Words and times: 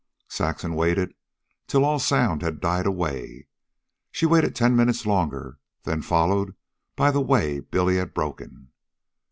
Saxon 0.29 0.73
waited 0.73 1.13
till 1.67 1.85
all 1.85 1.99
sound 1.99 2.41
had 2.41 2.59
died 2.59 2.87
away. 2.87 3.45
She 4.11 4.25
waited 4.25 4.55
ten 4.55 4.75
minutes 4.75 5.05
longer, 5.05 5.59
then 5.83 6.01
followed 6.01 6.55
by 6.95 7.11
the 7.11 7.21
way 7.21 7.59
Billy 7.59 7.97
had 7.97 8.11
broken. 8.11 8.71